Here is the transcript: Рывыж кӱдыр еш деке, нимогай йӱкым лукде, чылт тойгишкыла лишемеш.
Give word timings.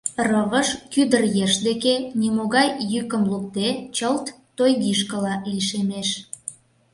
Рывыж 0.29 0.67
кӱдыр 0.93 1.23
еш 1.45 1.53
деке, 1.67 1.95
нимогай 2.19 2.69
йӱкым 2.91 3.23
лукде, 3.31 3.69
чылт 3.95 4.25
тойгишкыла 4.57 5.33
лишемеш. 5.51 6.09